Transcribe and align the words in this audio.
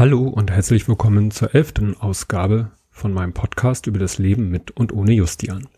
Hallo 0.00 0.28
und 0.28 0.50
herzlich 0.50 0.88
willkommen 0.88 1.30
zur 1.30 1.54
elften 1.54 1.94
Ausgabe 1.94 2.70
von 2.88 3.12
meinem 3.12 3.34
Podcast 3.34 3.86
über 3.86 3.98
das 3.98 4.16
Leben 4.16 4.48
mit 4.48 4.70
und 4.70 4.94
ohne 4.94 5.12
Justian. 5.12 5.68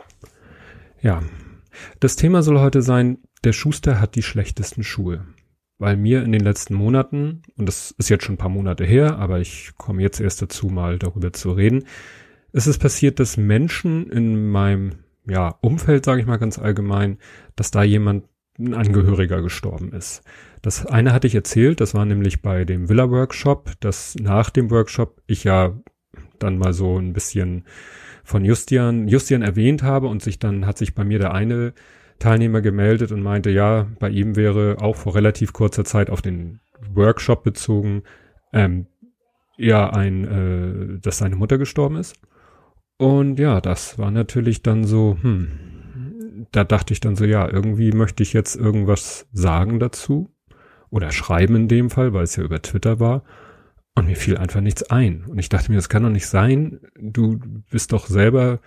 Ja, 1.00 1.24
das 1.98 2.14
Thema 2.14 2.44
soll 2.44 2.60
heute 2.60 2.82
sein, 2.82 3.18
der 3.42 3.52
Schuster 3.52 4.00
hat 4.00 4.14
die 4.14 4.22
schlechtesten 4.22 4.84
Schuhe. 4.84 5.26
Weil 5.78 5.96
mir 5.96 6.22
in 6.22 6.30
den 6.30 6.42
letzten 6.42 6.74
Monaten, 6.74 7.42
und 7.56 7.66
das 7.66 7.96
ist 7.98 8.10
jetzt 8.10 8.22
schon 8.22 8.36
ein 8.36 8.38
paar 8.38 8.48
Monate 8.48 8.84
her, 8.84 9.18
aber 9.18 9.40
ich 9.40 9.72
komme 9.76 10.02
jetzt 10.02 10.20
erst 10.20 10.40
dazu, 10.40 10.68
mal 10.68 11.00
darüber 11.00 11.32
zu 11.32 11.50
reden, 11.50 11.86
ist 12.52 12.68
es 12.68 12.78
passiert, 12.78 13.18
dass 13.18 13.36
Menschen 13.36 14.08
in 14.08 14.52
meinem 14.52 15.00
ja, 15.26 15.48
Umfeld, 15.62 16.04
sage 16.04 16.20
ich 16.20 16.28
mal 16.28 16.36
ganz 16.36 16.60
allgemein, 16.60 17.18
dass 17.56 17.72
da 17.72 17.82
jemand, 17.82 18.26
ein 18.58 18.74
Angehöriger 18.74 19.42
gestorben 19.42 19.92
ist. 19.92 20.22
Das 20.60 20.86
eine 20.86 21.12
hatte 21.12 21.26
ich 21.26 21.34
erzählt, 21.34 21.80
das 21.80 21.94
war 21.94 22.04
nämlich 22.04 22.42
bei 22.42 22.64
dem 22.64 22.88
Villa 22.88 23.10
Workshop, 23.10 23.72
dass 23.80 24.14
nach 24.16 24.50
dem 24.50 24.70
Workshop 24.70 25.20
ich 25.26 25.44
ja 25.44 25.78
dann 26.38 26.58
mal 26.58 26.72
so 26.72 26.98
ein 26.98 27.12
bisschen 27.12 27.64
von 28.24 28.44
Justian, 28.44 29.08
Justian 29.08 29.42
erwähnt 29.42 29.82
habe 29.82 30.06
und 30.06 30.22
sich 30.22 30.38
dann 30.38 30.66
hat 30.66 30.78
sich 30.78 30.94
bei 30.94 31.04
mir 31.04 31.18
der 31.18 31.34
eine 31.34 31.72
Teilnehmer 32.18 32.60
gemeldet 32.60 33.10
und 33.10 33.22
meinte, 33.22 33.50
ja, 33.50 33.88
bei 33.98 34.08
ihm 34.08 34.36
wäre 34.36 34.76
auch 34.80 34.96
vor 34.96 35.14
relativ 35.14 35.52
kurzer 35.52 35.84
Zeit 35.84 36.08
auf 36.08 36.22
den 36.22 36.60
Workshop 36.94 37.42
bezogen, 37.42 38.04
ähm, 38.52 38.86
ja, 39.56 39.90
ein, 39.90 40.24
äh, 40.24 41.00
dass 41.00 41.18
seine 41.18 41.36
Mutter 41.36 41.58
gestorben 41.58 41.96
ist. 41.96 42.16
Und 42.96 43.38
ja, 43.40 43.60
das 43.60 43.98
war 43.98 44.10
natürlich 44.10 44.62
dann 44.62 44.84
so, 44.84 45.16
hm, 45.20 45.48
da 46.50 46.64
dachte 46.64 46.92
ich 46.92 47.00
dann 47.00 47.16
so, 47.16 47.24
ja, 47.24 47.48
irgendwie 47.48 47.92
möchte 47.92 48.22
ich 48.22 48.32
jetzt 48.32 48.56
irgendwas 48.56 49.28
sagen 49.32 49.78
dazu 49.78 50.34
oder 50.90 51.10
schreiben 51.12 51.56
in 51.56 51.68
dem 51.68 51.90
Fall, 51.90 52.12
weil 52.12 52.24
es 52.24 52.36
ja 52.36 52.44
über 52.44 52.60
Twitter 52.60 53.00
war. 53.00 53.22
Und 53.94 54.06
mir 54.06 54.16
fiel 54.16 54.38
einfach 54.38 54.60
nichts 54.60 54.82
ein. 54.84 55.24
Und 55.26 55.38
ich 55.38 55.48
dachte 55.48 55.70
mir, 55.70 55.76
das 55.76 55.88
kann 55.88 56.02
doch 56.02 56.10
nicht 56.10 56.26
sein. 56.26 56.80
Du 56.98 57.38
bist 57.70 57.92
doch 57.92 58.06
selber, 58.06 58.60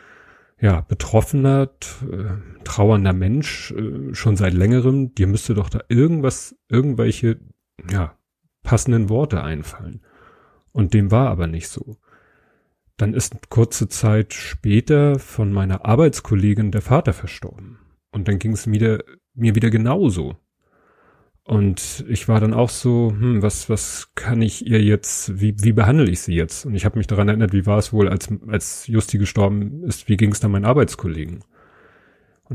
ja, 0.59 0.81
betroffener, 0.81 1.71
äh, 2.11 2.63
trauernder 2.63 3.13
Mensch, 3.13 3.71
äh, 3.71 4.13
schon 4.13 4.37
seit 4.37 4.53
längerem. 4.53 5.15
Dir 5.15 5.27
müsste 5.27 5.55
doch 5.55 5.69
da 5.69 5.79
irgendwas, 5.89 6.55
irgendwelche, 6.69 7.39
ja, 7.89 8.15
passenden 8.61 9.09
Worte 9.09 9.43
einfallen. 9.43 10.01
Und 10.71 10.93
dem 10.93 11.09
war 11.09 11.29
aber 11.29 11.47
nicht 11.47 11.69
so. 11.69 11.97
Dann 12.97 13.13
ist 13.13 13.49
kurze 13.49 13.89
Zeit 13.89 14.33
später 14.33 15.19
von 15.19 15.51
meiner 15.51 15.85
Arbeitskollegin 15.85 16.71
der 16.71 16.81
Vater 16.81 17.13
verstorben. 17.13 17.79
Und 18.11 18.27
dann 18.27 18.39
ging 18.39 18.53
es 18.53 18.65
mir, 18.67 19.03
mir 19.33 19.55
wieder 19.55 19.69
genauso. 19.69 20.37
Und 21.43 22.03
ich 22.07 22.27
war 22.27 22.39
dann 22.39 22.55
auch 22.55 22.69
so, 22.69 23.11
hm, 23.11 23.43
was, 23.43 23.69
was 23.69 24.11
kann 24.15 24.41
ich 24.41 24.65
ihr 24.65 24.81
jetzt, 24.81 25.39
wie, 25.39 25.55
wie 25.59 25.73
behandle 25.73 26.09
ich 26.09 26.21
sie 26.21 26.33
jetzt? 26.33 26.65
Und 26.65 26.73
ich 26.73 26.85
habe 26.85 26.97
mich 26.97 27.05
daran 27.05 27.27
erinnert, 27.27 27.53
wie 27.53 27.67
war 27.67 27.77
es 27.77 27.93
wohl, 27.93 28.09
als, 28.09 28.29
als 28.47 28.87
Justi 28.87 29.19
gestorben 29.19 29.83
ist, 29.83 30.09
wie 30.09 30.17
ging 30.17 30.31
es 30.31 30.39
dann 30.39 30.51
meinen 30.51 30.65
Arbeitskollegen? 30.65 31.43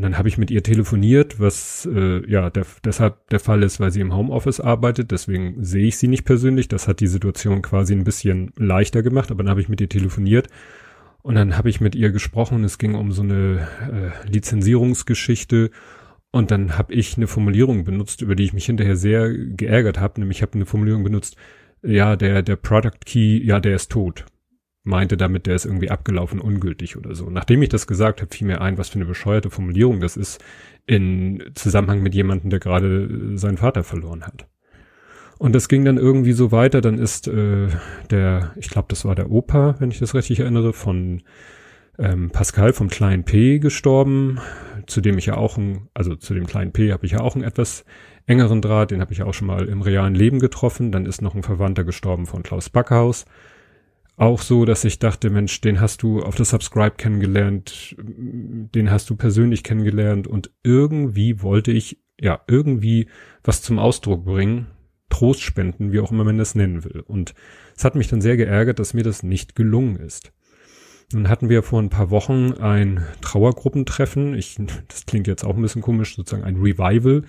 Und 0.01 0.05
dann 0.05 0.17
habe 0.17 0.31
ich 0.31 0.39
mit 0.39 0.51
ihr 0.51 0.62
telefoniert, 0.62 1.41
was 1.41 1.87
äh, 1.95 2.27
ja 2.27 2.48
der, 2.48 2.65
deshalb 2.83 3.29
der 3.29 3.39
Fall 3.39 3.62
ist, 3.62 3.81
weil 3.81 3.91
sie 3.91 4.01
im 4.01 4.17
Homeoffice 4.17 4.59
arbeitet. 4.59 5.11
Deswegen 5.11 5.62
sehe 5.62 5.89
ich 5.89 5.98
sie 5.98 6.09
nicht 6.09 6.25
persönlich. 6.25 6.69
Das 6.69 6.89
hat 6.89 7.01
die 7.01 7.07
Situation 7.07 7.61
quasi 7.61 7.92
ein 7.92 8.05
bisschen 8.05 8.51
leichter 8.57 9.03
gemacht. 9.03 9.31
Aber 9.31 9.42
dann 9.42 9.51
habe 9.51 9.61
ich 9.61 9.69
mit 9.69 9.79
ihr 9.79 9.91
telefoniert 9.91 10.48
und 11.20 11.34
dann 11.34 11.59
habe 11.59 11.69
ich 11.69 11.83
mit 11.83 11.95
ihr 11.95 12.12
gesprochen. 12.12 12.65
Es 12.65 12.79
ging 12.79 12.95
um 12.95 13.12
so 13.12 13.20
eine 13.20 13.69
äh, 13.92 14.27
Lizenzierungsgeschichte 14.27 15.70
und 16.30 16.51
dann 16.51 16.79
habe 16.79 16.95
ich 16.95 17.19
eine 17.19 17.27
Formulierung 17.27 17.85
benutzt, 17.85 18.23
über 18.23 18.35
die 18.35 18.45
ich 18.45 18.55
mich 18.55 18.64
hinterher 18.64 18.97
sehr 18.97 19.30
geärgert 19.30 20.01
habe. 20.01 20.19
Nämlich 20.19 20.41
habe 20.41 20.55
eine 20.55 20.64
Formulierung 20.64 21.05
benutzt, 21.05 21.36
ja, 21.83 22.17
der, 22.17 22.41
der 22.41 22.57
Product 22.57 23.05
Key, 23.05 23.45
ja, 23.45 23.61
der 23.61 23.77
ist 23.77 23.92
tot. 23.92 24.24
Meinte 24.83 25.17
damit, 25.17 25.46
der 25.46 25.57
ist 25.57 25.67
irgendwie 25.67 25.91
abgelaufen, 25.91 26.41
ungültig 26.41 26.96
oder 26.96 27.14
so. 27.14 27.29
Nachdem 27.29 27.63
ich 27.63 27.68
das 27.68 27.86
gesagt 27.86 28.23
habe, 28.23 28.35
fiel 28.35 28.46
mir 28.46 28.61
ein, 28.63 28.79
was 28.79 28.89
für 28.89 28.96
eine 28.96 29.05
bescheuerte 29.05 29.51
Formulierung 29.51 30.01
das 30.01 30.17
ist 30.17 30.42
in 30.86 31.52
Zusammenhang 31.55 32.02
mit 32.02 32.14
jemandem, 32.14 32.51
der 32.51 32.61
gerade 32.61 33.36
seinen 33.36 33.58
Vater 33.58 33.85
verloren 33.85 34.24
hat. 34.27 34.48
Und 35.39 35.55
das 35.55 35.68
ging 35.68 35.85
dann 35.85 35.96
irgendwie 35.96 36.33
so 36.33 36.52
weiter. 36.52 36.80
Dann 36.80 36.98
ist 36.98 37.29
äh, 37.29 37.68
der, 38.11 38.52
ich 38.57 38.68
glaube, 38.68 38.89
das 38.89 39.05
war 39.05 39.14
der 39.14 39.30
Opa, 39.30 39.77
wenn 39.79 39.91
ich 39.91 39.98
das 39.98 40.14
richtig 40.14 40.41
erinnere, 40.41 40.73
von 40.73 41.23
ähm, 41.98 42.30
Pascal 42.30 42.73
vom 42.73 42.89
kleinen 42.89 43.24
P 43.24 43.58
gestorben, 43.58 44.39
zu 44.86 45.01
dem 45.01 45.18
ich 45.18 45.27
ja 45.27 45.36
auch 45.36 45.57
ein, 45.57 45.89
also 45.95 46.14
zu 46.14 46.35
dem 46.35 46.47
kleinen 46.47 46.73
P 46.73 46.92
habe 46.92 47.07
ich 47.07 47.12
ja 47.12 47.20
auch 47.20 47.35
einen 47.35 47.45
etwas 47.45 47.85
engeren 48.27 48.61
Draht, 48.62 48.91
den 48.91 49.01
habe 49.01 49.12
ich 49.12 49.18
ja 49.18 49.27
auch 49.27 49.35
schon 49.35 49.47
mal 49.47 49.67
im 49.67 49.83
realen 49.83 50.14
Leben 50.14 50.41
getroffen. 50.41 50.92
Dann 50.92 51.07
ist 51.07 51.23
noch 51.23 51.35
ein 51.35 51.42
Verwandter 51.42 51.85
gestorben 51.85 52.27
von 52.27 52.42
Klaus 52.42 52.70
Backhaus. 52.70 53.24
Auch 54.20 54.42
so, 54.42 54.67
dass 54.67 54.85
ich 54.85 54.98
dachte, 54.98 55.31
Mensch, 55.31 55.63
den 55.63 55.81
hast 55.81 56.03
du 56.03 56.20
auf 56.20 56.35
der 56.35 56.45
Subscribe 56.45 56.97
kennengelernt, 56.98 57.97
den 57.98 58.91
hast 58.91 59.08
du 59.08 59.17
persönlich 59.17 59.64
kennengelernt 59.64 60.27
und 60.27 60.51
irgendwie 60.63 61.41
wollte 61.41 61.73
ich, 61.73 62.03
ja, 62.20 62.42
irgendwie 62.47 63.09
was 63.42 63.63
zum 63.63 63.79
Ausdruck 63.79 64.27
bringen, 64.27 64.67
Trost 65.09 65.41
spenden, 65.41 65.91
wie 65.92 66.01
auch 66.01 66.13
immer 66.13 66.25
man 66.25 66.36
das 66.36 66.55
nennen 66.55 66.85
will. 66.85 67.01
Und 67.01 67.33
es 67.75 67.83
hat 67.83 67.95
mich 67.95 68.09
dann 68.09 68.20
sehr 68.20 68.36
geärgert, 68.36 68.79
dass 68.79 68.92
mir 68.92 69.05
das 69.05 69.23
nicht 69.23 69.55
gelungen 69.55 69.97
ist. 69.97 70.33
Nun 71.14 71.30
hatten 71.30 71.48
wir 71.48 71.63
vor 71.63 71.80
ein 71.80 71.89
paar 71.89 72.11
Wochen 72.11 72.53
ein 72.53 73.03
Trauergruppentreffen. 73.23 74.35
Ich, 74.35 74.59
das 74.89 75.07
klingt 75.07 75.29
jetzt 75.29 75.45
auch 75.45 75.57
ein 75.57 75.63
bisschen 75.63 75.80
komisch, 75.80 76.14
sozusagen 76.14 76.45
ein 76.45 76.57
Revival, 76.57 77.23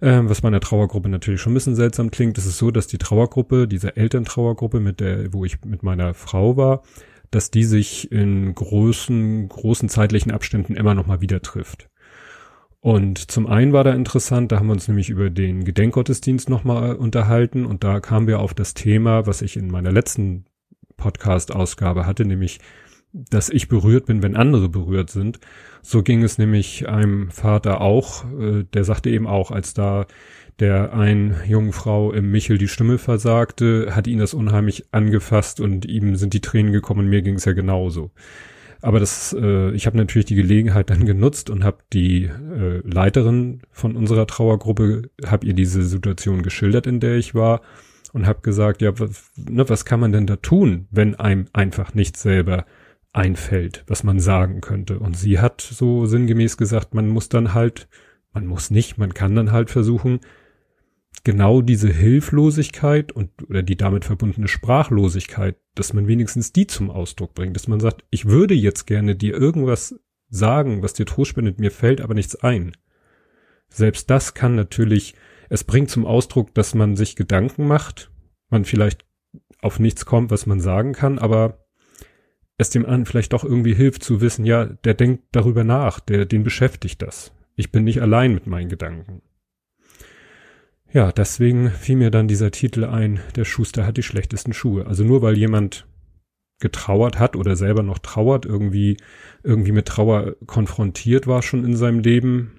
äh, 0.00 0.20
was 0.22 0.40
bei 0.40 0.48
einer 0.48 0.60
Trauergruppe 0.60 1.08
natürlich 1.08 1.40
schon 1.40 1.52
ein 1.52 1.54
bisschen 1.54 1.76
seltsam 1.76 2.10
klingt. 2.10 2.38
Es 2.38 2.46
ist 2.46 2.58
so, 2.58 2.70
dass 2.70 2.86
die 2.86 2.98
Trauergruppe, 2.98 3.68
diese 3.68 3.96
Elterntrauergruppe, 3.96 4.80
mit 4.80 5.00
der, 5.00 5.32
wo 5.32 5.44
ich 5.44 5.64
mit 5.64 5.82
meiner 5.82 6.14
Frau 6.14 6.56
war, 6.56 6.82
dass 7.30 7.50
die 7.50 7.64
sich 7.64 8.10
in 8.10 8.54
großen, 8.54 9.48
großen 9.48 9.88
zeitlichen 9.88 10.32
Abständen 10.32 10.74
immer 10.74 10.94
noch 10.94 11.06
mal 11.06 11.20
wieder 11.20 11.42
trifft. 11.42 11.88
Und 12.80 13.30
zum 13.30 13.46
einen 13.46 13.72
war 13.74 13.84
da 13.84 13.92
interessant, 13.92 14.50
da 14.50 14.58
haben 14.58 14.68
wir 14.68 14.72
uns 14.72 14.88
nämlich 14.88 15.10
über 15.10 15.28
den 15.28 15.64
Gedenkgottesdienst 15.64 16.48
nochmal 16.48 16.96
unterhalten 16.96 17.66
und 17.66 17.84
da 17.84 18.00
kamen 18.00 18.26
wir 18.26 18.40
auf 18.40 18.54
das 18.54 18.72
Thema, 18.72 19.26
was 19.26 19.42
ich 19.42 19.58
in 19.58 19.70
meiner 19.70 19.92
letzten 19.92 20.46
Podcast-Ausgabe 20.96 22.06
hatte, 22.06 22.24
nämlich 22.24 22.58
dass 23.12 23.48
ich 23.48 23.68
berührt 23.68 24.06
bin, 24.06 24.22
wenn 24.22 24.36
andere 24.36 24.68
berührt 24.68 25.10
sind. 25.10 25.40
So 25.82 26.02
ging 26.02 26.22
es 26.22 26.38
nämlich 26.38 26.88
einem 26.88 27.30
Vater 27.30 27.80
auch, 27.80 28.24
äh, 28.38 28.64
der 28.72 28.84
sagte 28.84 29.10
eben 29.10 29.26
auch, 29.26 29.50
als 29.50 29.74
da 29.74 30.06
der 30.60 30.92
ein 30.92 31.34
jungen 31.46 31.72
Frau 31.72 32.12
im 32.12 32.30
Michel 32.30 32.58
die 32.58 32.68
Stimme 32.68 32.98
versagte, 32.98 33.96
hat 33.96 34.06
ihn 34.06 34.18
das 34.18 34.34
unheimlich 34.34 34.84
angefasst 34.92 35.58
und 35.58 35.86
ihm 35.86 36.16
sind 36.16 36.34
die 36.34 36.42
Tränen 36.42 36.72
gekommen, 36.72 37.08
mir 37.08 37.22
ging 37.22 37.36
es 37.36 37.46
ja 37.46 37.52
genauso. 37.52 38.10
Aber 38.82 39.00
das, 39.00 39.34
äh, 39.38 39.70
ich 39.72 39.86
habe 39.86 39.96
natürlich 39.96 40.26
die 40.26 40.34
Gelegenheit 40.34 40.90
dann 40.90 41.04
genutzt 41.04 41.50
und 41.50 41.64
habe 41.64 41.78
die 41.92 42.24
äh, 42.24 42.80
Leiterin 42.84 43.62
von 43.70 43.96
unserer 43.96 44.26
Trauergruppe, 44.26 45.10
habe 45.26 45.46
ihr 45.46 45.54
diese 45.54 45.82
Situation 45.82 46.42
geschildert, 46.42 46.86
in 46.86 47.00
der 47.00 47.16
ich 47.16 47.34
war 47.34 47.60
und 48.12 48.26
habe 48.26 48.40
gesagt, 48.40 48.80
ja, 48.82 48.98
was, 48.98 49.30
ne, 49.36 49.68
was 49.68 49.84
kann 49.84 50.00
man 50.00 50.12
denn 50.12 50.26
da 50.26 50.36
tun, 50.36 50.86
wenn 50.90 51.14
einem 51.14 51.46
einfach 51.52 51.94
nichts 51.94 52.22
selber 52.22 52.64
einfällt, 53.12 53.84
was 53.86 54.04
man 54.04 54.20
sagen 54.20 54.60
könnte. 54.60 54.98
Und 54.98 55.16
sie 55.16 55.38
hat 55.40 55.60
so 55.60 56.06
sinngemäß 56.06 56.56
gesagt, 56.56 56.94
man 56.94 57.08
muss 57.08 57.28
dann 57.28 57.54
halt, 57.54 57.88
man 58.32 58.46
muss 58.46 58.70
nicht, 58.70 58.98
man 58.98 59.14
kann 59.14 59.34
dann 59.34 59.52
halt 59.52 59.70
versuchen, 59.70 60.20
genau 61.24 61.60
diese 61.60 61.88
Hilflosigkeit 61.88 63.12
und 63.12 63.30
oder 63.48 63.62
die 63.62 63.76
damit 63.76 64.04
verbundene 64.04 64.48
Sprachlosigkeit, 64.48 65.56
dass 65.74 65.92
man 65.92 66.06
wenigstens 66.06 66.52
die 66.52 66.66
zum 66.66 66.90
Ausdruck 66.90 67.34
bringt, 67.34 67.56
dass 67.56 67.68
man 67.68 67.80
sagt, 67.80 68.04
ich 68.10 68.26
würde 68.26 68.54
jetzt 68.54 68.86
gerne 68.86 69.16
dir 69.16 69.34
irgendwas 69.34 69.98
sagen, 70.28 70.82
was 70.82 70.94
dir 70.94 71.06
Trost 71.06 71.30
spendet, 71.32 71.58
mir 71.58 71.72
fällt 71.72 72.00
aber 72.00 72.14
nichts 72.14 72.36
ein. 72.36 72.72
Selbst 73.68 74.08
das 74.08 74.34
kann 74.34 74.54
natürlich, 74.54 75.14
es 75.48 75.64
bringt 75.64 75.90
zum 75.90 76.06
Ausdruck, 76.06 76.54
dass 76.54 76.74
man 76.74 76.96
sich 76.96 77.16
Gedanken 77.16 77.66
macht, 77.66 78.10
man 78.48 78.64
vielleicht 78.64 79.04
auf 79.60 79.78
nichts 79.78 80.06
kommt, 80.06 80.30
was 80.30 80.46
man 80.46 80.60
sagen 80.60 80.92
kann, 80.92 81.18
aber 81.18 81.66
es 82.60 82.70
dem 82.70 82.84
anderen 82.84 83.06
vielleicht 83.06 83.32
doch 83.32 83.44
irgendwie 83.44 83.74
hilft 83.74 84.02
zu 84.04 84.20
wissen, 84.20 84.44
ja, 84.44 84.66
der 84.66 84.94
denkt 84.94 85.24
darüber 85.32 85.64
nach, 85.64 86.00
der, 86.00 86.26
den 86.26 86.42
beschäftigt 86.42 87.02
das. 87.02 87.32
Ich 87.56 87.72
bin 87.72 87.84
nicht 87.84 88.02
allein 88.02 88.34
mit 88.34 88.46
meinen 88.46 88.68
Gedanken. 88.68 89.22
Ja, 90.92 91.12
deswegen 91.12 91.70
fiel 91.70 91.96
mir 91.96 92.10
dann 92.10 92.28
dieser 92.28 92.50
Titel 92.50 92.84
ein, 92.84 93.20
der 93.36 93.44
Schuster 93.44 93.86
hat 93.86 93.96
die 93.96 94.02
schlechtesten 94.02 94.52
Schuhe. 94.52 94.86
Also 94.86 95.04
nur 95.04 95.22
weil 95.22 95.38
jemand 95.38 95.86
getrauert 96.58 97.18
hat 97.18 97.36
oder 97.36 97.56
selber 97.56 97.82
noch 97.82 97.98
trauert, 97.98 98.44
irgendwie, 98.44 98.98
irgendwie 99.42 99.72
mit 99.72 99.86
Trauer 99.86 100.36
konfrontiert 100.46 101.26
war 101.26 101.42
schon 101.42 101.64
in 101.64 101.76
seinem 101.76 102.00
Leben, 102.00 102.52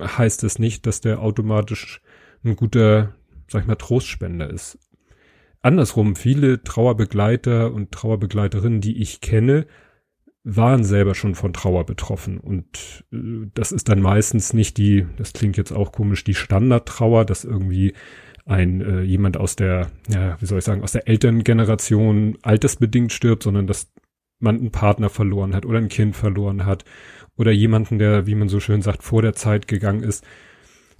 heißt 0.00 0.44
es 0.44 0.58
nicht, 0.58 0.84
dass 0.86 1.00
der 1.00 1.20
automatisch 1.20 2.02
ein 2.44 2.56
guter, 2.56 3.14
sag 3.48 3.62
ich 3.62 3.68
mal, 3.68 3.76
Trostspender 3.76 4.50
ist 4.50 4.78
andersrum, 5.66 6.16
viele 6.16 6.62
Trauerbegleiter 6.62 7.72
und 7.72 7.92
Trauerbegleiterinnen, 7.92 8.80
die 8.80 9.00
ich 9.02 9.20
kenne, 9.20 9.66
waren 10.44 10.84
selber 10.84 11.16
schon 11.16 11.34
von 11.34 11.52
Trauer 11.52 11.84
betroffen. 11.84 12.38
Und 12.38 13.04
äh, 13.12 13.48
das 13.52 13.72
ist 13.72 13.88
dann 13.88 14.00
meistens 14.00 14.52
nicht 14.52 14.78
die, 14.78 15.06
das 15.16 15.32
klingt 15.32 15.56
jetzt 15.56 15.72
auch 15.72 15.92
komisch, 15.92 16.22
die 16.22 16.34
Standardtrauer, 16.34 17.24
dass 17.24 17.44
irgendwie 17.44 17.94
ein 18.44 18.80
äh, 18.80 19.02
jemand 19.02 19.36
aus 19.36 19.56
der, 19.56 19.88
ja, 20.08 20.40
wie 20.40 20.46
soll 20.46 20.60
ich 20.60 20.64
sagen, 20.64 20.84
aus 20.84 20.92
der 20.92 21.08
Elterngeneration 21.08 22.38
altersbedingt 22.42 23.12
stirbt, 23.12 23.42
sondern 23.42 23.66
dass 23.66 23.92
man 24.38 24.56
einen 24.56 24.70
Partner 24.70 25.10
verloren 25.10 25.54
hat 25.54 25.66
oder 25.66 25.78
ein 25.78 25.88
Kind 25.88 26.14
verloren 26.14 26.64
hat 26.64 26.84
oder 27.36 27.50
jemanden, 27.50 27.98
der, 27.98 28.26
wie 28.26 28.36
man 28.36 28.48
so 28.48 28.60
schön 28.60 28.82
sagt, 28.82 29.02
vor 29.02 29.22
der 29.22 29.32
Zeit 29.32 29.66
gegangen 29.66 30.04
ist. 30.04 30.24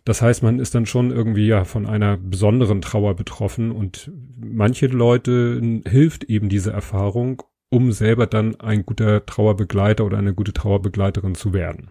Das 0.06 0.22
heißt, 0.22 0.44
man 0.44 0.60
ist 0.60 0.72
dann 0.76 0.86
schon 0.86 1.10
irgendwie 1.10 1.48
ja 1.48 1.64
von 1.64 1.84
einer 1.84 2.16
besonderen 2.16 2.80
Trauer 2.80 3.16
betroffen 3.16 3.72
und 3.72 4.12
manche 4.38 4.86
Leute 4.86 5.60
hilft 5.84 6.22
eben 6.24 6.48
diese 6.48 6.72
Erfahrung, 6.72 7.42
um 7.70 7.90
selber 7.90 8.28
dann 8.28 8.54
ein 8.60 8.86
guter 8.86 9.26
Trauerbegleiter 9.26 10.04
oder 10.04 10.16
eine 10.16 10.32
gute 10.32 10.52
Trauerbegleiterin 10.52 11.34
zu 11.34 11.52
werden. 11.52 11.90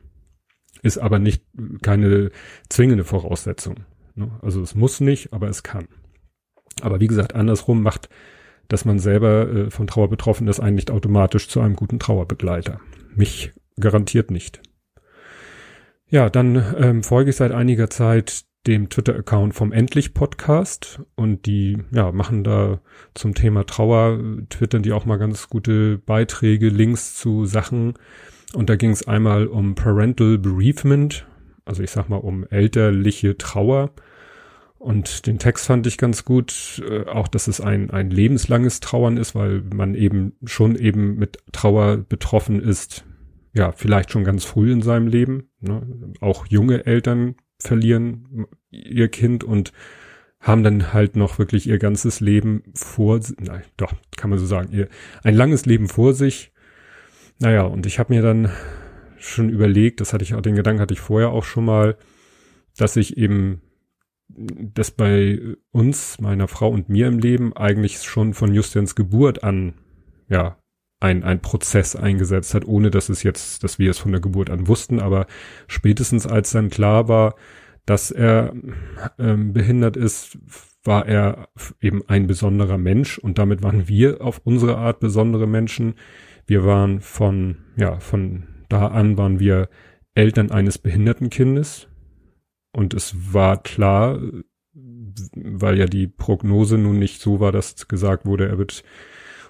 Ist 0.82 0.98
aber 0.98 1.20
nicht 1.20 1.44
keine 1.82 2.32
zwingende 2.70 3.04
Voraussetzung. 3.04 3.82
Ne? 4.16 4.32
Also 4.42 4.62
es 4.62 4.76
muss 4.76 5.02
nicht, 5.02 5.34
aber 5.34 5.50
es 5.50 5.64
kann. 5.64 5.90
Aber 6.80 7.02
wie 7.02 7.08
gesagt, 7.08 7.36
andersrum 7.36 7.84
macht, 7.84 8.08
dass 8.70 8.86
man 8.86 8.98
selber 8.98 9.50
äh, 9.50 9.70
von 9.72 9.88
Trauer 9.88 10.10
betroffen 10.10 10.48
ist, 10.48 10.62
einen 10.62 10.78
nicht 10.78 10.90
automatisch 10.90 11.50
zu 11.50 11.60
einem 11.60 11.76
guten 11.76 12.00
Trauerbegleiter. 12.00 12.80
Mich 13.14 13.52
garantiert 13.78 14.32
nicht. 14.32 14.62
Ja, 16.10 16.30
dann 16.30 16.76
ähm, 16.78 17.04
folge 17.04 17.32
ich 17.32 17.36
seit 17.36 17.52
einiger 17.52 17.90
Zeit 17.90 18.46
dem 18.68 18.90
Twitter-Account 18.90 19.54
vom 19.54 19.72
Endlich 19.72 20.14
Podcast 20.14 21.02
und 21.16 21.46
die 21.46 21.78
ja 21.92 22.12
machen 22.12 22.44
da 22.44 22.80
zum 23.14 23.34
Thema 23.34 23.66
Trauer 23.66 24.20
twittern 24.50 24.82
die 24.82 24.92
auch 24.92 25.06
mal 25.06 25.18
ganz 25.18 25.50
gute 25.50 25.98
Beiträge, 26.00 26.70
Links 26.70 27.16
zu 27.16 27.46
Sachen. 27.46 27.94
Und 28.54 28.70
da 28.70 28.76
ging 28.76 28.92
es 28.92 29.08
einmal 29.08 29.48
um 29.48 29.76
Parental 29.76 30.38
Bereavement, 30.38 31.28
also 31.66 31.84
ich 31.84 31.92
sag 31.92 32.10
mal 32.10 32.18
um 32.18 32.46
elterliche 32.50 33.38
Trauer. 33.38 33.92
Und 34.78 35.26
den 35.26 35.40
Text 35.40 35.66
fand 35.66 35.88
ich 35.88 35.98
ganz 35.98 36.26
gut, 36.26 36.84
äh, 36.88 37.06
auch 37.08 37.28
dass 37.28 37.48
es 37.48 37.60
ein 37.60 37.90
ein 37.90 38.12
lebenslanges 38.12 38.80
Trauern 38.80 39.18
ist, 39.18 39.34
weil 39.34 39.64
man 39.74 39.96
eben 39.96 40.34
schon 40.46 40.76
eben 40.76 41.16
mit 41.16 41.40
Trauer 41.52 41.98
betroffen 41.98 42.62
ist, 42.62 43.04
ja 43.56 43.72
vielleicht 43.72 44.12
schon 44.12 44.24
ganz 44.24 44.44
früh 44.44 44.72
in 44.72 44.82
seinem 44.82 45.08
Leben, 45.08 45.50
ne? 45.62 46.14
auch 46.20 46.46
junge 46.48 46.86
Eltern 46.86 47.36
verlieren 47.60 48.46
ihr 48.70 49.08
Kind 49.08 49.44
und 49.44 49.72
haben 50.40 50.62
dann 50.62 50.94
halt 50.94 51.16
noch 51.16 51.40
wirklich 51.40 51.66
ihr 51.68 51.80
ganzes 51.80 52.20
Leben 52.20 52.64
vor, 52.76 53.20
nein, 53.40 53.64
doch, 53.78 53.94
kann 54.16 54.30
man 54.30 54.38
so 54.38 54.46
sagen, 54.46 54.72
ihr 54.72 54.90
ein 55.24 55.34
langes 55.34 55.66
Leben 55.66 55.88
vor 55.88 56.14
sich. 56.14 56.52
Naja, 57.40 57.64
und 57.64 57.86
ich 57.88 57.98
habe 57.98 58.14
mir 58.14 58.22
dann 58.22 58.52
schon 59.18 59.50
überlegt, 59.50 60.02
das 60.02 60.14
hatte 60.14 60.24
ich 60.24 60.36
auch, 60.36 60.42
den 60.42 60.56
Gedanken 60.56 60.82
hatte 60.82 60.94
ich 60.94 61.00
vorher 61.00 61.32
auch 61.32 61.46
schon 61.46 61.66
mal, 61.66 61.98
dass 62.78 62.96
ich 62.96 63.18
eben, 63.18 63.62
das 64.28 64.92
bei 64.92 65.40
uns, 65.72 66.20
meiner 66.20 66.48
Frau 66.48 66.70
und 66.70 66.90
mir 66.90 67.08
im 67.08 67.20
Leben 67.20 67.56
eigentlich 67.56 68.02
schon 68.04 68.34
von 68.34 68.54
Justians 68.54 68.96
Geburt 68.96 69.44
an, 69.44 69.74
ja, 70.30 70.58
ein, 71.06 71.24
ein 71.24 71.40
Prozess 71.40 71.96
eingesetzt 71.96 72.56
hat, 72.56 72.66
ohne 72.66 72.90
dass 72.90 73.10
es 73.10 73.22
jetzt, 73.22 73.64
dass 73.64 73.78
wir 73.78 73.92
es 73.92 74.00
von 74.00 74.12
der 74.12 74.22
Geburt 74.22 74.50
an 74.50 74.68
wussten, 74.68 75.00
aber 75.00 75.28
spätestens 75.68 76.26
als 76.26 76.52
dann 76.52 76.70
klar 76.70 77.08
war, 77.08 77.36
dass 77.86 78.10
er 78.10 78.54
ähm, 79.20 79.54
behindert 79.54 79.96
ist, 79.96 80.40
war 80.84 81.08
er 81.08 81.50
eben 81.80 82.02
ein 82.08 82.26
besonderer 82.26 82.80
Mensch. 82.80 83.20
Und 83.20 83.38
damit 83.38 83.62
waren 83.62 83.88
wir 83.88 84.22
auf 84.22 84.42
unsere 84.44 84.78
Art 84.78 85.00
besondere 85.00 85.48
Menschen. 85.48 85.94
Wir 86.48 86.66
waren 86.66 87.02
von, 87.02 87.58
ja, 87.78 88.00
von 88.00 88.48
da 88.70 88.88
an 88.88 89.18
waren 89.18 89.40
wir 89.40 89.70
Eltern 90.16 90.50
eines 90.50 90.80
behinderten 90.80 91.30
Kindes. 91.30 91.88
Und 92.72 92.96
es 92.96 93.34
war 93.34 93.62
klar, 93.62 94.20
weil 95.36 95.78
ja 95.78 95.86
die 95.86 96.08
Prognose 96.08 96.80
nun 96.80 96.98
nicht 96.98 97.22
so 97.22 97.40
war, 97.40 97.52
dass 97.52 97.88
gesagt 97.88 98.26
wurde, 98.26 98.48
er 98.48 98.58
wird 98.58 98.84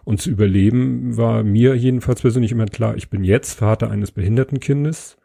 und 0.05 0.21
zu 0.21 0.29
überleben 0.29 1.17
war 1.17 1.43
mir 1.43 1.75
jedenfalls 1.75 2.21
persönlich 2.21 2.51
immer 2.51 2.67
klar, 2.67 2.95
ich 2.95 3.09
bin 3.09 3.23
jetzt 3.23 3.55
Vater 3.55 3.89
eines 3.89 4.11
behinderten 4.11 4.59
Kindes 4.59 5.17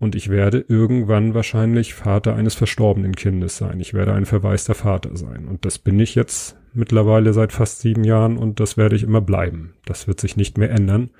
und 0.00 0.16
ich 0.16 0.28
werde 0.28 0.64
irgendwann 0.66 1.32
wahrscheinlich 1.32 1.94
Vater 1.94 2.34
eines 2.34 2.54
verstorbenen 2.54 3.14
Kindes 3.14 3.56
sein. 3.56 3.78
Ich 3.80 3.94
werde 3.94 4.12
ein 4.12 4.26
verwaister 4.26 4.74
Vater 4.74 5.16
sein. 5.16 5.46
Und 5.46 5.64
das 5.64 5.78
bin 5.78 6.00
ich 6.00 6.14
jetzt 6.14 6.56
mittlerweile 6.72 7.32
seit 7.32 7.52
fast 7.52 7.80
sieben 7.80 8.02
Jahren 8.02 8.36
und 8.36 8.60
das 8.60 8.76
werde 8.76 8.96
ich 8.96 9.04
immer 9.04 9.20
bleiben. 9.20 9.74
Das 9.84 10.08
wird 10.08 10.20
sich 10.20 10.36
nicht 10.36 10.58
mehr 10.58 10.70
ändern. 10.70 11.10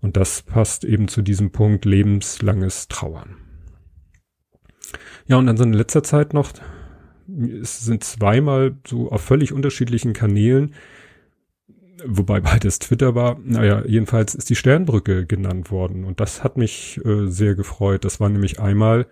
Und 0.00 0.16
das 0.16 0.42
passt 0.42 0.84
eben 0.84 1.08
zu 1.08 1.22
diesem 1.22 1.52
Punkt 1.52 1.84
lebenslanges 1.84 2.88
Trauern. 2.88 3.36
Ja, 5.26 5.36
und 5.36 5.46
dann 5.46 5.56
so 5.56 5.64
in 5.64 5.72
letzter 5.72 6.02
Zeit 6.02 6.32
noch, 6.32 6.52
es 7.62 7.80
sind 7.80 8.02
zweimal 8.02 8.76
so 8.86 9.10
auf 9.10 9.22
völlig 9.22 9.52
unterschiedlichen 9.52 10.12
Kanälen 10.12 10.74
wobei 12.08 12.40
beides 12.40 12.78
Twitter 12.78 13.14
war. 13.14 13.38
Naja, 13.44 13.82
jedenfalls 13.86 14.34
ist 14.34 14.50
die 14.50 14.56
Sternbrücke 14.56 15.26
genannt 15.26 15.70
worden 15.70 16.04
und 16.04 16.20
das 16.20 16.44
hat 16.44 16.56
mich 16.56 17.00
äh, 17.04 17.26
sehr 17.26 17.54
gefreut. 17.54 18.04
Das 18.04 18.20
war 18.20 18.28
nämlich 18.28 18.60
einmal, 18.60 19.06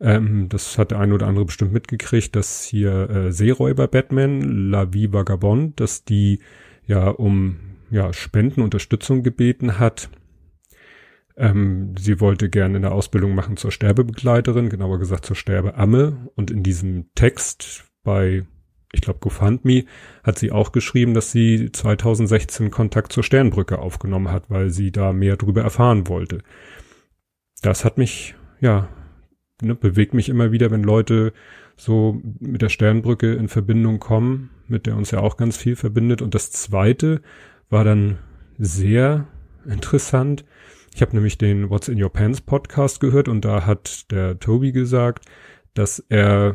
ähm, 0.00 0.48
das 0.48 0.78
hat 0.78 0.90
der 0.90 1.00
eine 1.00 1.14
oder 1.14 1.26
andere 1.26 1.44
bestimmt 1.44 1.72
mitgekriegt, 1.72 2.34
dass 2.36 2.64
hier 2.64 3.10
äh, 3.10 3.32
Seeräuber 3.32 3.88
Batman, 3.88 4.70
La 4.70 4.92
Vie 4.92 5.12
Vagabond, 5.12 5.78
dass 5.80 6.04
die 6.04 6.40
ja 6.86 7.08
um 7.08 7.56
ja 7.90 8.12
Spenden, 8.12 8.60
Unterstützung 8.60 9.22
gebeten 9.22 9.78
hat. 9.78 10.10
Ähm, 11.36 11.94
sie 11.98 12.20
wollte 12.20 12.48
gerne 12.48 12.76
eine 12.76 12.92
Ausbildung 12.92 13.34
machen 13.34 13.56
zur 13.56 13.72
Sterbebegleiterin, 13.72 14.68
genauer 14.68 14.98
gesagt 14.98 15.26
zur 15.26 15.36
Sterbeamme 15.36 16.30
und 16.36 16.50
in 16.50 16.62
diesem 16.62 17.06
Text 17.14 17.84
bei 18.04 18.44
ich 18.94 19.00
glaube 19.00 19.18
GoFundMe, 19.20 19.84
hat 20.22 20.38
sie 20.38 20.52
auch 20.52 20.72
geschrieben, 20.72 21.14
dass 21.14 21.30
sie 21.30 21.70
2016 21.70 22.70
Kontakt 22.70 23.12
zur 23.12 23.22
Sternbrücke 23.22 23.78
aufgenommen 23.78 24.30
hat, 24.30 24.44
weil 24.48 24.70
sie 24.70 24.90
da 24.90 25.12
mehr 25.12 25.36
drüber 25.36 25.62
erfahren 25.62 26.08
wollte. 26.08 26.38
Das 27.62 27.84
hat 27.84 27.98
mich, 27.98 28.34
ja, 28.60 28.88
ne, 29.62 29.74
bewegt 29.74 30.14
mich 30.14 30.28
immer 30.28 30.52
wieder, 30.52 30.70
wenn 30.70 30.82
Leute 30.82 31.32
so 31.76 32.20
mit 32.40 32.62
der 32.62 32.68
Sternbrücke 32.68 33.34
in 33.34 33.48
Verbindung 33.48 33.98
kommen, 33.98 34.50
mit 34.68 34.86
der 34.86 34.96
uns 34.96 35.10
ja 35.10 35.20
auch 35.20 35.36
ganz 35.36 35.56
viel 35.56 35.76
verbindet. 35.76 36.22
Und 36.22 36.34
das 36.34 36.52
zweite 36.52 37.20
war 37.68 37.84
dann 37.84 38.18
sehr 38.58 39.26
interessant. 39.66 40.44
Ich 40.94 41.02
habe 41.02 41.14
nämlich 41.14 41.38
den 41.38 41.70
What's 41.70 41.88
in 41.88 42.00
Your 42.00 42.12
Pants 42.12 42.40
Podcast 42.40 43.00
gehört 43.00 43.28
und 43.28 43.44
da 43.44 43.66
hat 43.66 44.10
der 44.12 44.38
Toby 44.38 44.70
gesagt, 44.70 45.24
dass 45.74 45.98
er 46.08 46.54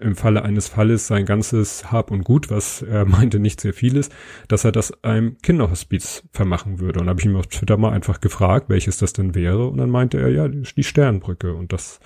im 0.00 0.16
Falle 0.16 0.42
eines 0.42 0.68
Falles 0.68 1.06
sein 1.06 1.24
ganzes 1.24 1.90
Hab 1.92 2.10
und 2.10 2.24
Gut, 2.24 2.50
was 2.50 2.82
er 2.82 3.04
meinte 3.06 3.38
nicht 3.38 3.60
sehr 3.60 3.74
viel 3.74 3.96
ist, 3.96 4.12
dass 4.48 4.64
er 4.64 4.72
das 4.72 5.04
einem 5.04 5.38
Kinderhospiz 5.38 6.24
vermachen 6.32 6.80
würde. 6.80 7.00
Und 7.00 7.08
habe 7.08 7.20
ich 7.20 7.26
ihm 7.26 7.36
auf 7.36 7.46
Twitter 7.46 7.76
mal 7.76 7.92
einfach 7.92 8.20
gefragt, 8.20 8.68
welches 8.68 8.98
das 8.98 9.12
denn 9.12 9.34
wäre. 9.34 9.68
Und 9.68 9.78
dann 9.78 9.90
meinte 9.90 10.18
er, 10.18 10.28
ja, 10.28 10.48
die 10.48 10.84
Sternbrücke. 10.84 11.54
Und 11.54 11.72
das 11.72 12.00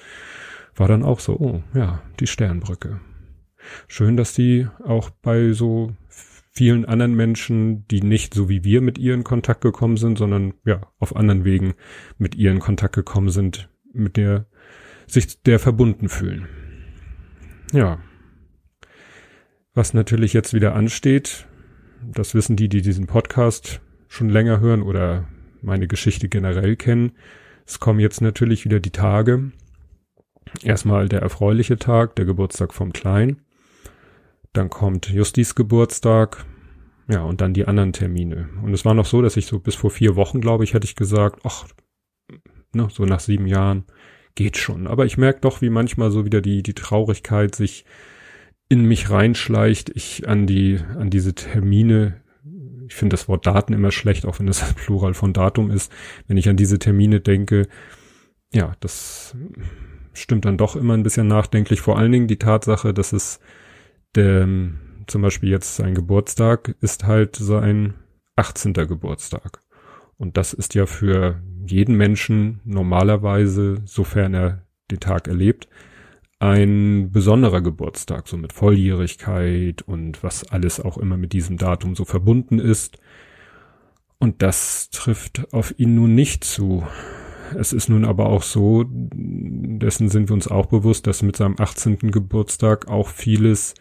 war 0.74 0.88
dann 0.88 1.02
auch 1.02 1.20
so, 1.20 1.38
oh, 1.38 1.62
ja, 1.74 2.02
die 2.20 2.26
Sternbrücke. 2.26 3.00
Schön, 3.88 4.16
dass 4.16 4.34
die 4.34 4.66
auch 4.84 5.10
bei 5.10 5.52
so 5.52 5.94
vielen 6.50 6.84
anderen 6.84 7.14
Menschen, 7.14 7.86
die 7.88 8.02
nicht 8.02 8.34
so 8.34 8.48
wie 8.48 8.64
wir 8.64 8.82
mit 8.82 8.98
ihr 8.98 9.14
in 9.14 9.24
Kontakt 9.24 9.62
gekommen 9.62 9.96
sind, 9.96 10.18
sondern 10.18 10.54
ja, 10.64 10.80
auf 10.98 11.16
anderen 11.16 11.44
Wegen 11.44 11.74
mit 12.18 12.34
ihr 12.34 12.50
in 12.50 12.58
Kontakt 12.58 12.94
gekommen 12.94 13.30
sind, 13.30 13.70
mit 13.92 14.16
der 14.16 14.46
sich 15.06 15.42
der 15.42 15.58
verbunden 15.58 16.08
fühlen. 16.08 16.46
Ja. 17.72 17.98
Was 19.74 19.94
natürlich 19.94 20.34
jetzt 20.34 20.52
wieder 20.52 20.74
ansteht, 20.74 21.46
das 22.02 22.34
wissen 22.34 22.56
die, 22.56 22.68
die 22.68 22.82
diesen 22.82 23.06
Podcast 23.06 23.80
schon 24.08 24.28
länger 24.28 24.60
hören 24.60 24.82
oder 24.82 25.26
meine 25.62 25.88
Geschichte 25.88 26.28
generell 26.28 26.76
kennen. 26.76 27.12
Es 27.66 27.80
kommen 27.80 28.00
jetzt 28.00 28.20
natürlich 28.20 28.64
wieder 28.66 28.80
die 28.80 28.90
Tage. 28.90 29.52
Erstmal 30.62 31.08
der 31.08 31.22
erfreuliche 31.22 31.78
Tag, 31.78 32.16
der 32.16 32.26
Geburtstag 32.26 32.74
vom 32.74 32.92
Klein. 32.92 33.40
Dann 34.52 34.68
kommt 34.68 35.08
Justis 35.08 35.54
Geburtstag. 35.54 36.44
Ja, 37.08 37.22
und 37.22 37.40
dann 37.40 37.54
die 37.54 37.66
anderen 37.66 37.94
Termine. 37.94 38.50
Und 38.62 38.74
es 38.74 38.84
war 38.84 38.94
noch 38.94 39.06
so, 39.06 39.22
dass 39.22 39.36
ich 39.36 39.46
so 39.46 39.58
bis 39.58 39.74
vor 39.74 39.90
vier 39.90 40.14
Wochen, 40.16 40.40
glaube 40.40 40.64
ich, 40.64 40.74
hätte 40.74 40.84
ich 40.84 40.96
gesagt, 40.96 41.40
ach, 41.44 41.66
ne, 42.74 42.88
so 42.90 43.04
nach 43.04 43.20
sieben 43.20 43.46
Jahren, 43.46 43.84
geht 44.34 44.56
schon. 44.56 44.86
Aber 44.86 45.04
ich 45.06 45.18
merke 45.18 45.40
doch, 45.40 45.60
wie 45.60 45.70
manchmal 45.70 46.10
so 46.10 46.24
wieder 46.24 46.40
die, 46.40 46.62
die 46.62 46.74
Traurigkeit 46.74 47.54
sich 47.54 47.84
in 48.68 48.84
mich 48.86 49.10
reinschleicht. 49.10 49.90
Ich 49.94 50.28
an 50.28 50.46
die, 50.46 50.80
an 50.98 51.10
diese 51.10 51.34
Termine, 51.34 52.22
ich 52.86 52.94
finde 52.94 53.14
das 53.14 53.28
Wort 53.28 53.46
Daten 53.46 53.72
immer 53.72 53.90
schlecht, 53.90 54.26
auch 54.26 54.38
wenn 54.38 54.46
das 54.46 54.74
Plural 54.74 55.14
von 55.14 55.32
Datum 55.32 55.70
ist. 55.70 55.92
Wenn 56.26 56.36
ich 56.36 56.48
an 56.48 56.56
diese 56.56 56.78
Termine 56.78 57.20
denke, 57.20 57.68
ja, 58.52 58.76
das 58.80 59.36
stimmt 60.12 60.44
dann 60.44 60.58
doch 60.58 60.76
immer 60.76 60.94
ein 60.94 61.02
bisschen 61.02 61.26
nachdenklich. 61.26 61.80
Vor 61.80 61.98
allen 61.98 62.12
Dingen 62.12 62.28
die 62.28 62.38
Tatsache, 62.38 62.92
dass 62.94 63.12
es 63.12 63.40
der, 64.14 64.46
zum 65.06 65.22
Beispiel 65.22 65.50
jetzt 65.50 65.76
sein 65.76 65.94
Geburtstag 65.94 66.74
ist 66.80 67.04
halt 67.04 67.36
sein 67.36 67.94
18. 68.36 68.72
Geburtstag. 68.74 69.60
Und 70.22 70.36
das 70.36 70.52
ist 70.52 70.74
ja 70.74 70.86
für 70.86 71.42
jeden 71.66 71.96
Menschen 71.96 72.60
normalerweise, 72.64 73.82
sofern 73.86 74.34
er 74.34 74.62
den 74.88 75.00
Tag 75.00 75.26
erlebt, 75.26 75.66
ein 76.38 77.10
besonderer 77.10 77.60
Geburtstag, 77.60 78.28
so 78.28 78.36
mit 78.36 78.52
Volljährigkeit 78.52 79.82
und 79.82 80.22
was 80.22 80.48
alles 80.48 80.78
auch 80.78 80.96
immer 80.96 81.16
mit 81.16 81.32
diesem 81.32 81.56
Datum 81.56 81.96
so 81.96 82.04
verbunden 82.04 82.60
ist. 82.60 82.98
Und 84.18 84.42
das 84.42 84.90
trifft 84.90 85.52
auf 85.52 85.74
ihn 85.76 85.96
nun 85.96 86.14
nicht 86.14 86.44
zu. 86.44 86.86
Es 87.58 87.72
ist 87.72 87.88
nun 87.88 88.04
aber 88.04 88.26
auch 88.26 88.44
so, 88.44 88.84
dessen 88.88 90.08
sind 90.08 90.28
wir 90.28 90.34
uns 90.34 90.46
auch 90.46 90.66
bewusst, 90.66 91.08
dass 91.08 91.24
mit 91.24 91.34
seinem 91.34 91.56
18. 91.58 91.98
Geburtstag 92.12 92.86
auch 92.86 93.08
vieles 93.08 93.74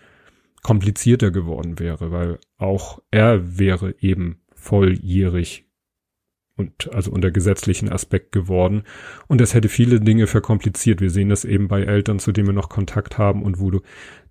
komplizierter 0.63 1.29
geworden 1.29 1.77
wäre, 1.77 2.09
weil 2.09 2.39
auch 2.57 2.99
er 3.11 3.59
wäre 3.59 3.93
eben 3.99 4.41
volljährig 4.55 5.67
und 6.57 6.93
also 6.93 7.11
unter 7.11 7.31
gesetzlichen 7.31 7.91
Aspekt 7.91 8.31
geworden. 8.31 8.83
Und 9.27 9.41
das 9.41 9.53
hätte 9.53 9.69
viele 9.69 9.99
Dinge 9.99 10.27
verkompliziert. 10.27 11.01
Wir 11.01 11.09
sehen 11.09 11.29
das 11.29 11.45
eben 11.45 11.67
bei 11.67 11.83
Eltern, 11.83 12.19
zu 12.19 12.31
denen 12.31 12.47
wir 12.47 12.53
noch 12.53 12.69
Kontakt 12.69 13.17
haben 13.17 13.43
und 13.43 13.59
wo 13.59 13.71
du 13.71 13.81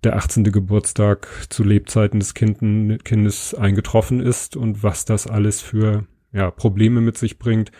der 0.03 0.15
18. 0.15 0.43
Geburtstag 0.45 1.27
zu 1.49 1.63
Lebzeiten 1.63 2.19
des 2.19 2.33
Kinden, 2.33 2.99
Kindes 3.03 3.53
eingetroffen 3.53 4.19
ist 4.19 4.55
und 4.55 4.83
was 4.83 5.05
das 5.05 5.27
alles 5.27 5.61
für 5.61 6.05
ja, 6.31 6.51
Probleme 6.51 7.01
mit 7.01 7.17
sich 7.17 7.37
bringt, 7.39 7.71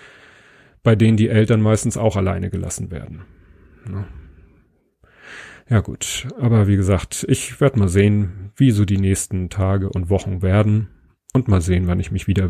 bei 0.84 0.96
denen 0.96 1.18
die 1.18 1.30
Eltern 1.30 1.62
meistens 1.62 1.98
auch 1.98 2.16
alleine 2.16 2.50
gelassen 2.50 2.92
werden. 2.92 3.24
Ja. 3.90 4.08
Ja 5.70 5.80
gut, 5.80 6.28
aber 6.38 6.68
wie 6.68 6.76
gesagt, 6.76 7.26
ich 7.30 7.62
werde 7.62 7.80
mal 7.80 7.88
sehen, 7.88 8.52
wie 8.58 8.72
so 8.72 8.84
die 8.84 8.98
nächsten 8.98 9.50
Tage 9.50 9.88
und 9.90 10.10
Wochen 10.10 10.42
werden 10.42 10.90
und 11.32 11.48
mal 11.48 11.62
sehen, 11.62 11.88
wann 11.88 12.02
ich 12.02 12.12
mich 12.12 12.28
wieder 12.28 12.50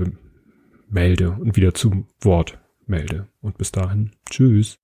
melde 0.92 1.32
und 1.32 1.56
wieder 1.56 1.74
zum 1.74 2.08
Wort 2.22 2.60
melde. 2.86 3.28
Und 3.42 3.58
bis 3.58 3.72
dahin, 3.72 4.12
tschüss. 4.30 4.80